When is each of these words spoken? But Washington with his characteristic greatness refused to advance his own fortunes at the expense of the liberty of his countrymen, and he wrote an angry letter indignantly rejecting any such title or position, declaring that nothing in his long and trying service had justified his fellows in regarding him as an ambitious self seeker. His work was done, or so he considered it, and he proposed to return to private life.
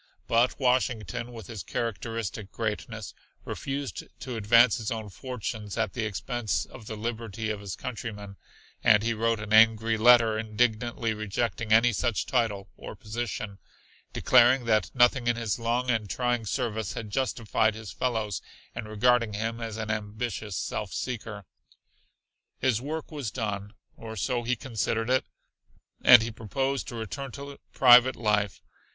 But 0.25 0.59
Washington 0.59 1.31
with 1.31 1.45
his 1.45 1.61
characteristic 1.61 2.51
greatness 2.51 3.13
refused 3.45 4.03
to 4.21 4.35
advance 4.35 4.77
his 4.77 4.89
own 4.89 5.09
fortunes 5.09 5.77
at 5.77 5.93
the 5.93 6.05
expense 6.05 6.65
of 6.65 6.87
the 6.87 6.95
liberty 6.95 7.51
of 7.51 7.59
his 7.59 7.75
countrymen, 7.75 8.35
and 8.83 9.03
he 9.03 9.13
wrote 9.13 9.39
an 9.39 9.53
angry 9.53 9.99
letter 9.99 10.39
indignantly 10.39 11.13
rejecting 11.13 11.71
any 11.71 11.93
such 11.93 12.25
title 12.25 12.67
or 12.75 12.95
position, 12.95 13.59
declaring 14.11 14.65
that 14.65 14.89
nothing 14.95 15.27
in 15.27 15.35
his 15.35 15.59
long 15.59 15.91
and 15.91 16.09
trying 16.09 16.47
service 16.47 16.93
had 16.93 17.11
justified 17.11 17.75
his 17.75 17.91
fellows 17.91 18.41
in 18.75 18.87
regarding 18.87 19.33
him 19.35 19.61
as 19.61 19.77
an 19.77 19.91
ambitious 19.91 20.57
self 20.57 20.91
seeker. 20.91 21.45
His 22.57 22.81
work 22.81 23.11
was 23.11 23.29
done, 23.29 23.73
or 23.95 24.15
so 24.15 24.41
he 24.41 24.55
considered 24.55 25.11
it, 25.11 25.25
and 26.03 26.23
he 26.23 26.31
proposed 26.31 26.87
to 26.87 26.95
return 26.95 27.29
to 27.33 27.59
private 27.71 28.15
life. 28.15 28.63